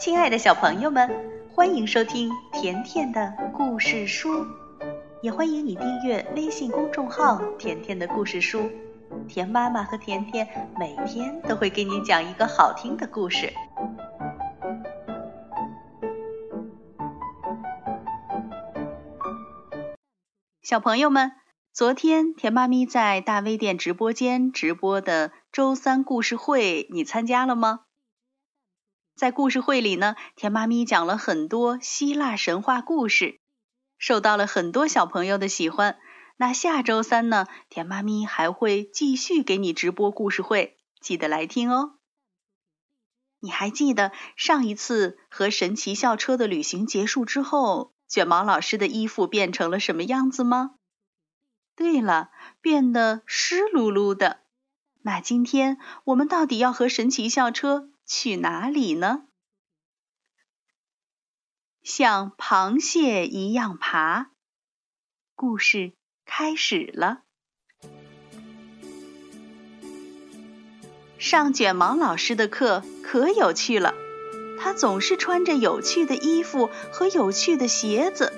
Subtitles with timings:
[0.00, 1.10] 亲爱的小朋友们，
[1.52, 4.46] 欢迎收听甜甜的故事书，
[5.20, 8.70] 也欢迎你订阅微信公众号“甜甜的故事书”。
[9.28, 10.48] 甜妈妈和甜甜
[10.78, 13.52] 每天都会给你讲一个好听的故事。
[20.62, 21.32] 小朋友们，
[21.74, 27.80] 昨天甜妈咪在大微店直播间直播的周三故事会，你参加了吗？
[29.20, 33.38] 在故事会里呢，甜妈咪讲了很多希腊神话故事，
[33.98, 35.98] 受到了很多小朋友的喜欢。
[36.38, 41.96] 那下周三呢，甜妈咪还会继续给你直播故事会，记得来听哦。
[43.40, 50.76] 你还记得上一次和神奇校车的旅行结束之后，卷毛老师的衣服变成了什么样子吗？
[51.76, 52.30] 对了，
[52.62, 54.38] 变得湿漉漉的。
[55.02, 57.90] 那今天我们到底要和神奇校车？
[58.12, 59.22] 去哪里呢？
[61.80, 64.32] 像螃蟹一样爬。
[65.36, 65.92] 故事
[66.26, 67.20] 开始了。
[71.20, 73.94] 上卷毛老师的课可有趣了，
[74.58, 78.32] 他总是穿着有趣的衣服和有趣的鞋子。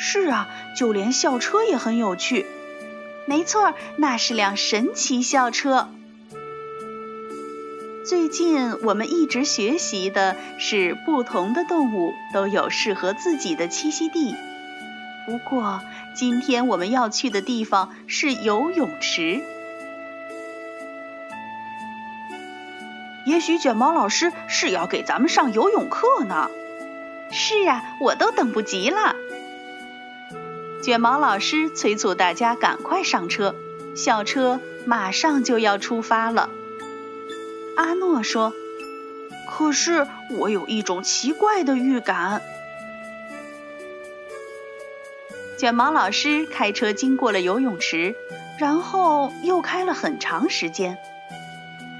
[0.00, 2.44] 是啊，就连校车也很有趣。
[3.24, 5.88] 没错，那是辆神奇校车。
[8.08, 14.34] 最近我们一直学习的是不同的动物都有适合自己的栖息地。
[15.26, 15.82] 不过
[16.14, 19.42] 今天我们要去的地方是游泳池。
[23.26, 26.48] 也许卷毛老师是要给咱们上游泳课呢。
[27.30, 29.16] 是啊，我都等不及了。
[30.82, 33.54] 卷毛老师催促大家赶快上车，
[33.94, 36.48] 校车马上就要出发了。
[37.78, 38.52] 阿诺说
[39.48, 42.42] ：“可是我有一种奇怪的预感。”
[45.56, 48.16] 卷毛老师开车经过了游泳池，
[48.58, 50.98] 然后又开了很长时间。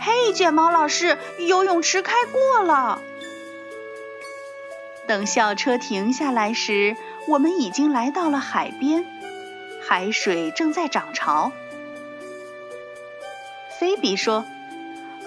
[0.00, 3.00] 嘿，卷毛老师，游泳池开过了。
[5.06, 6.96] 等校车停下来时，
[7.28, 9.06] 我们已经来到了海边，
[9.80, 11.52] 海水正在涨潮。
[13.78, 14.44] 菲比说。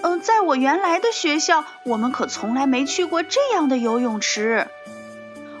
[0.04, 4.68] 嗯，在我原来的学校，我们可从来没去过这样的游泳池。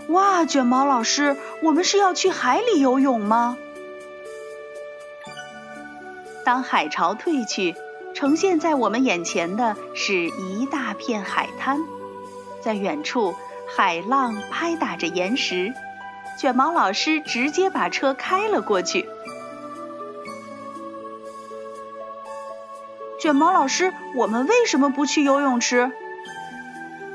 [0.08, 3.56] 哇，卷毛老师，我们是要去海里游泳吗？
[6.44, 7.74] 当海潮退去，
[8.12, 11.80] 呈现在我们眼前的是一大片海滩，
[12.60, 13.34] 在远处，
[13.74, 15.72] 海浪拍打着岩石。
[16.38, 19.08] 卷毛老师直接把车开了过去。
[23.24, 25.90] 卷毛老师，我们为什么不去游泳池？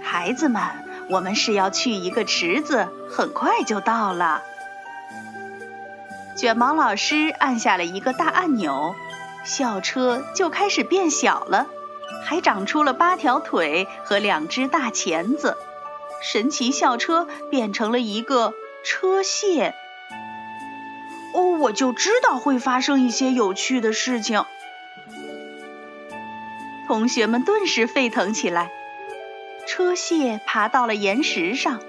[0.02, 0.64] 孩子们，
[1.08, 4.42] 我们是要去一个池子，很快就到了。
[6.36, 8.96] 卷毛老师按下了一个大按钮，
[9.44, 11.68] 校车就开始变小了，
[12.26, 15.58] 还长出了八条腿和两只大钳子。
[16.24, 19.76] 神奇校车变成了一个车蟹。
[21.36, 24.44] 哦，我就知道会发生一些有趣的事情。
[26.90, 28.72] 同学们顿时沸腾起来。
[29.68, 31.80] 车蟹爬到了岩石上，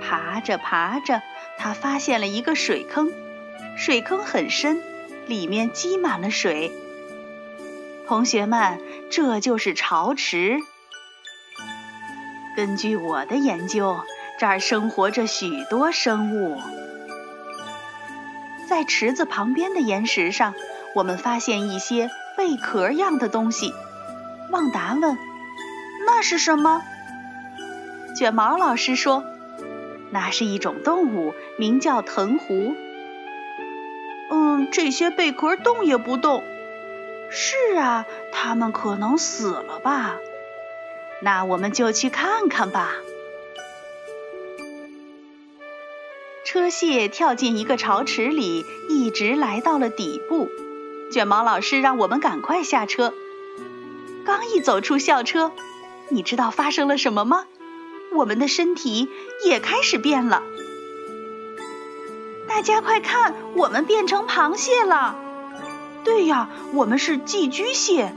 [0.00, 1.22] 爬着爬着，
[1.58, 3.10] 它发现了一个水坑。
[3.76, 4.80] 水坑很深，
[5.26, 6.70] 里面积满了水。
[8.06, 10.60] 同学们，这就是潮池。
[12.54, 14.02] 根据我的研究，
[14.38, 16.60] 这儿生活着许多生物。
[18.68, 20.54] 在池子旁边的岩石上，
[20.94, 23.74] 我们发现一些贝壳样的东西。
[24.50, 25.18] 旺达问
[26.06, 26.82] ：“那是什么？”
[28.16, 29.24] 卷毛老师说
[30.10, 32.74] ：“那是一种动物，名叫藤壶。”
[34.30, 36.42] 嗯，这些贝壳动也不动。
[37.30, 40.16] 是啊，它们可能死了吧？
[41.22, 42.92] 那我们就去看看吧。
[46.44, 50.48] 车蟹跳进一个潮池里，一直来到了底部。
[51.12, 53.12] 卷毛老师让我们赶快下车。
[54.28, 55.52] 刚一走出校车，
[56.10, 57.46] 你知道发生了什么吗？
[58.12, 59.08] 我们的身体
[59.42, 60.42] 也开始变了。
[62.46, 65.16] 大家快看，我们变成螃蟹了！
[66.04, 68.14] 对呀，我们是寄居蟹。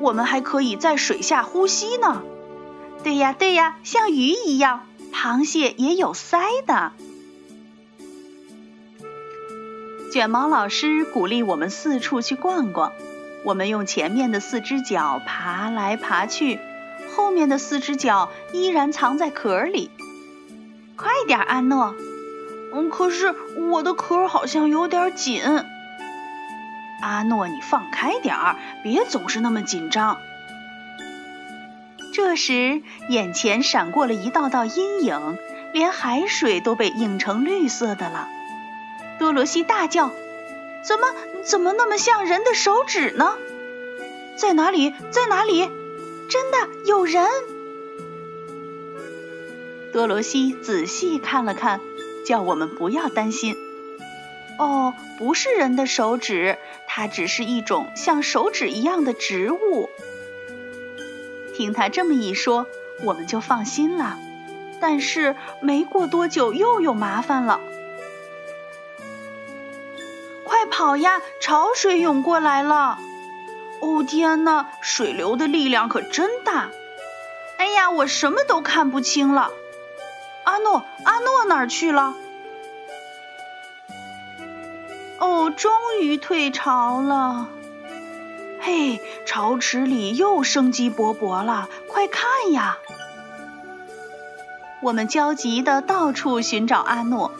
[0.00, 2.22] 我们还可以在水下呼吸呢。
[3.02, 6.92] 对呀，对呀，像鱼一样，螃蟹也有鳃的。
[10.12, 12.92] 卷毛老师鼓励我们四处去逛逛。
[13.44, 16.58] 我们用前面的四只脚爬来爬去，
[17.14, 19.90] 后面的四只脚依然藏在壳里。
[20.96, 21.94] 快点，阿诺！
[22.72, 23.34] 嗯，可是
[23.70, 25.42] 我的壳好像有点紧。
[27.02, 30.16] 阿诺，你放开点儿，别总是那么紧张。
[32.14, 35.36] 这时，眼前闪过了一道道阴影，
[35.72, 38.28] 连海水都被映成绿色的了。
[39.18, 40.12] 多罗西大叫
[40.86, 41.08] ：“怎么，
[41.42, 43.38] 怎么那么像人的手指呢？
[44.36, 45.70] 在哪里，在哪里？
[46.28, 47.26] 真的有人！”
[49.92, 51.80] 多罗西仔细看了看，
[52.26, 53.56] 叫我们不要担心。
[54.58, 59.88] 哦，不是人的手指，它只是一种像手指一样的植物。
[61.54, 62.66] 听他这么一说，
[63.02, 64.18] 我们就放心了。
[64.80, 67.60] 但是没过多久，又有麻烦了。
[70.84, 71.22] 好呀！
[71.40, 72.98] 潮水涌过来了！
[73.80, 76.68] 哦天哪，水流的力量可真大！
[77.56, 79.50] 哎呀，我什么都看不清了。
[80.42, 82.14] 阿诺，阿诺哪儿去了？
[85.20, 85.72] 哦，终
[86.02, 87.48] 于退潮了。
[88.60, 92.76] 嘿，潮池里又生机勃勃了，快看呀！
[94.82, 97.32] 我们焦急的到处寻找阿诺，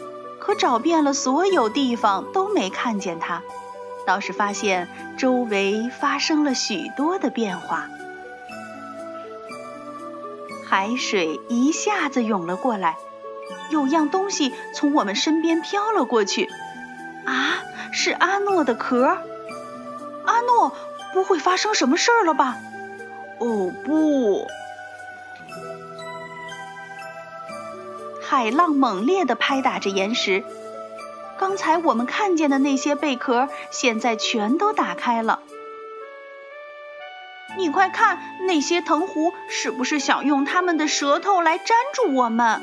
[0.45, 3.41] 可找遍了所有地方都没看见他，
[4.05, 4.87] 倒是发现
[5.17, 7.89] 周围发生了许多的变化。
[10.63, 12.95] 海水一下子涌了过来，
[13.71, 16.47] 有样东西从我们身边飘了过去。
[17.25, 19.17] 啊，是阿诺的壳！
[20.25, 20.71] 阿诺，
[21.11, 22.57] 不会发生什么事儿了吧？
[23.39, 24.45] 哦不！
[28.27, 30.43] 海浪猛烈地拍打着岩石，
[31.37, 35.41] 刚才我们看见的那些贝壳，现在全都打开了。
[37.57, 42.61] 你快看，那些藤壶是不是想用它们的舌头来粘住我们？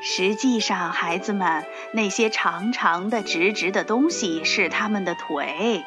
[0.00, 5.84] 实际上，孩子们，那些长长的、直直的东西是它们的腿。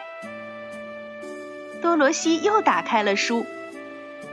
[1.82, 3.46] 多罗西又打开了书，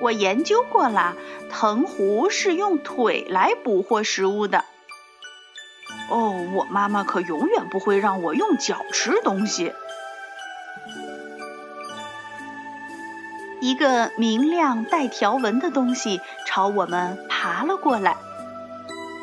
[0.00, 1.16] 我研究过了，
[1.50, 4.64] 藤壶是用腿来捕获食物的。
[6.10, 9.72] 哦，我妈妈可永远不会让我用脚吃东西。
[13.60, 18.16] 一个明亮带条纹的东西朝我们爬了过来。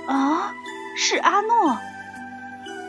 [0.07, 0.53] 啊，
[0.97, 1.77] 是阿诺！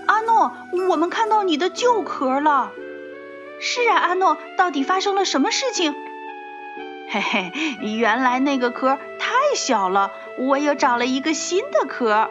[0.06, 0.52] 阿诺，
[0.88, 2.72] 我们看到你的旧壳了。
[3.60, 5.94] 是啊，阿诺，到底发生了什么事情？
[7.14, 7.52] 嘿嘿，
[7.96, 12.28] 原来那个壳太小了，我又找了一个新的壳。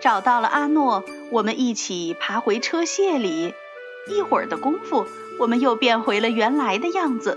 [0.00, 3.52] 找到了阿诺，我们一起爬回车卸里。
[4.08, 5.06] 一会儿的功夫。
[5.38, 7.36] 我们又变回了原来的样子。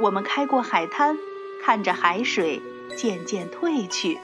[0.00, 1.18] 我们开过海滩，
[1.64, 2.62] 看着海水
[2.96, 4.18] 渐渐退去。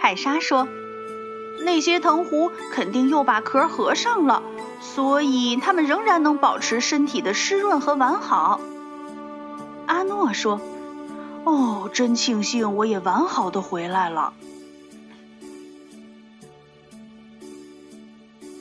[0.00, 0.66] 凯莎说
[1.66, 4.44] ：“那些藤壶肯定又把壳合上了，
[4.80, 8.60] 所以它们仍然能保持身体的湿润和完好。”
[9.86, 10.60] 阿诺说
[11.44, 14.32] ：“哦，真庆幸我也完好的回来了。”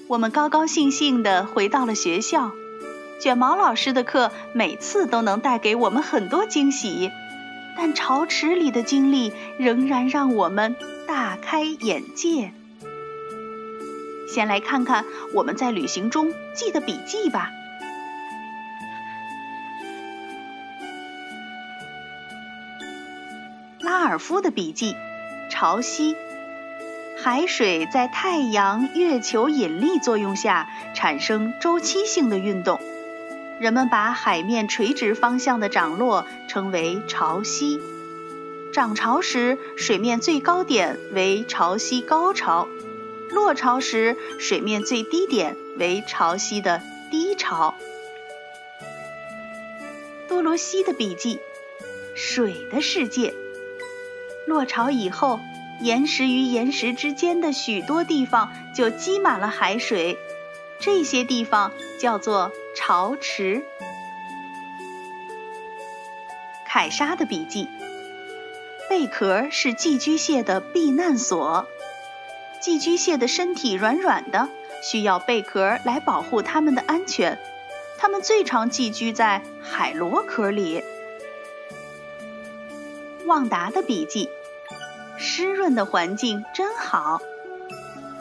[0.08, 2.52] 我们高高兴兴地回到了学校。
[3.22, 7.12] 卷毛老师的课每次都能带给我们很多惊喜，
[7.78, 10.76] 但潮池里的经历仍然让我们
[11.08, 12.54] 大开眼界。
[14.36, 17.52] 先来看看我们在旅行中记的笔记吧。
[23.80, 24.98] 拉尔夫的笔记：
[25.50, 26.18] 潮汐。
[27.18, 32.82] 海水在太阳、月球引力作用下产生周期性的运动，
[33.62, 37.80] 人们把海面垂直方向的涨落称为潮汐。
[38.74, 42.68] 涨潮时，水面最高点为潮汐高潮；
[43.32, 47.76] 落潮时，水面最低点为潮汐的低潮。
[50.28, 51.40] 多罗西的笔记：
[52.16, 53.34] 水的世界。
[54.48, 55.40] 落潮以后。
[55.82, 60.18] 岩石与岩石之间的许多地方就积满了海水，
[60.80, 63.62] 这些地方叫做潮池。
[66.66, 67.68] 凯莎的笔记：
[68.90, 71.68] 贝壳是寄居蟹的避难所。
[72.66, 74.50] 寄居蟹的身体软软的，
[74.82, 77.38] 需要贝壳来保护它们的安全。
[77.96, 80.84] 它们最常寄居在海螺壳里。
[83.28, 84.32] 旺达的笔记。
[85.16, 87.22] 湿润的环境真好。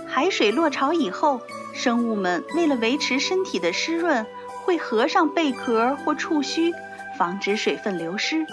[0.07, 1.41] 海水落潮以后，
[1.73, 4.27] 生物们为了维持身体的湿润，
[4.67, 6.71] 会合上贝壳或触须，
[7.19, 8.47] 防止水分流失。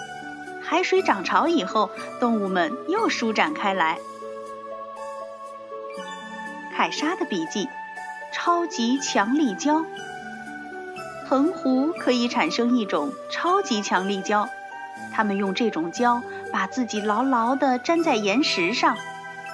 [0.62, 3.98] 海水涨潮以后，动物们又舒展开来。
[6.82, 7.68] 凯莎的笔记：
[8.32, 9.84] 超级强力胶。
[11.28, 14.48] 澎湖可以产生一种超级强力胶，
[15.12, 18.96] 它们用这种胶把自己牢牢地粘在岩石上，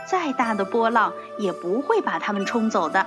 [0.06, 3.04] 再大的波浪也不会把它们冲走的。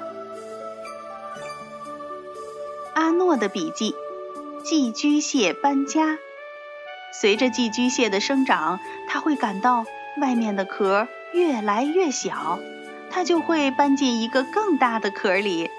[2.93, 3.95] 阿诺的笔记：
[4.63, 6.19] 寄居蟹搬家。
[7.11, 9.83] 随着寄居蟹的生长，它会感到
[10.17, 12.59] 外面的壳越来越小，
[13.11, 15.69] 它就会搬进一个更大的壳里。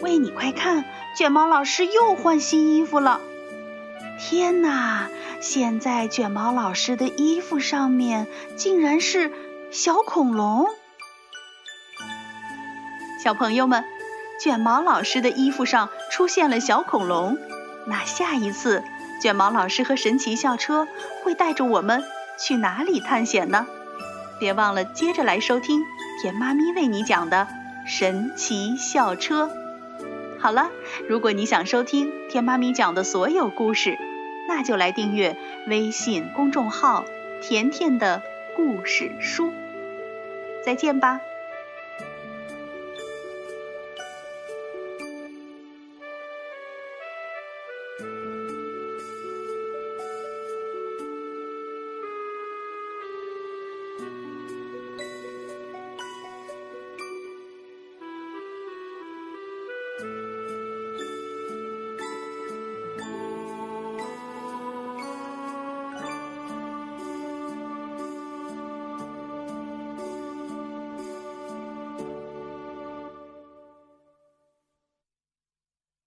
[0.00, 0.84] 喂，你快看，
[1.16, 3.20] 卷毛老师又换新衣服了！
[4.18, 5.08] 天哪，
[5.40, 9.32] 现在卷毛老师的衣服上面竟然是
[9.70, 10.66] 小恐龙！
[13.22, 13.84] 小朋友们，
[14.40, 17.38] 卷毛老师的衣服上出现了小恐龙。
[17.86, 18.84] 那下一次，
[19.20, 20.86] 卷毛老师和神奇校车
[21.24, 22.04] 会带着我们
[22.38, 23.66] 去哪里探险呢？
[24.38, 25.82] 别忘了接着来收听
[26.20, 27.48] 甜妈咪为你讲的
[27.86, 29.50] 神奇校车。
[30.38, 30.70] 好了，
[31.08, 33.98] 如果你想收听甜妈咪讲的所有故事，
[34.48, 37.04] 那就来订阅微信公众号
[37.42, 38.22] “甜甜的
[38.54, 39.52] 故事书”。
[40.64, 41.20] 再见吧。